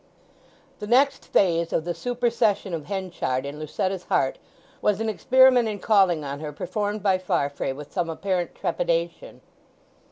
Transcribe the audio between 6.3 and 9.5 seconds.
her performed by Farfrae with some apparent trepidation.